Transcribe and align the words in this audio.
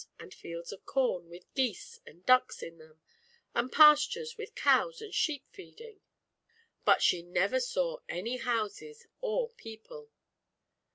and 0.17 0.33
fields 0.33 0.71
of 0.71 0.83
corn, 0.83 1.29
with 1.29 1.53
geese 1.53 1.99
and 2.07 2.25
ducks 2.25 2.63
in 2.63 2.79
them, 2.79 2.99
and 3.53 3.71
pastures 3.71 4.35
with 4.35 4.55
cows 4.55 4.99
and 4.99 5.13
sheep 5.13 5.45
feeding, 5.51 5.99
but 6.83 7.03
she 7.03 7.21
never 7.21 7.59
saw 7.59 7.99
any 8.09 8.37
houses 8.37 9.05
or 9.21 9.49
people. 9.51 10.09